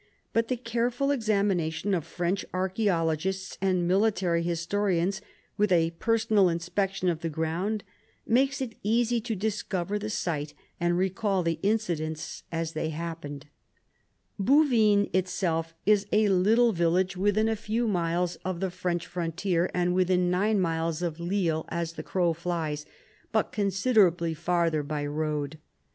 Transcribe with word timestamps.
But 0.33 0.47
the 0.47 0.57
careful 0.57 1.11
examination 1.11 1.93
of 1.93 2.05
French 2.07 2.43
archaeologists 2.55 3.59
and 3.61 3.87
military 3.87 4.41
historians, 4.41 5.21
with 5.57 5.71
a 5.71 5.91
personal 5.99 6.49
inspection 6.49 7.07
of 7.07 7.19
the 7.19 7.29
ground, 7.29 7.83
makes 8.25 8.61
it 8.61 8.73
e,asy 8.81 9.21
to 9.21 9.35
discover 9.35 9.99
the 9.99 10.09
site 10.09 10.55
and 10.79 10.97
recall 10.97 11.43
the 11.43 11.59
incidents 11.61 12.41
as 12.51 12.71
they 12.71 12.89
happened/ 12.89 13.45
Bouvines 14.39 15.07
itself 15.13 15.75
is 15.85 16.07
a 16.11 16.29
little 16.29 16.73
village 16.73 17.15
within 17.15 17.47
a 17.47 17.55
tew 17.55 17.87
miles 17.87 18.39
100 18.41 18.41
PHILIP 18.41 18.41
AUGUSTUS 18.41 18.41
chap. 18.41 18.47
of 18.47 18.59
the 18.59 18.75
French 18.75 19.05
frontier, 19.05 19.69
and 19.71 19.93
within 19.93 20.31
9 20.31 20.59
miles 20.59 21.03
of 21.03 21.19
Lille 21.19 21.67
as 21.69 21.93
the 21.93 22.01
crow 22.01 22.33
flies, 22.33 22.87
but 23.31 23.51
considerably 23.51 24.33
farther 24.33 24.81
by 24.81 25.05
road. 25.05 25.59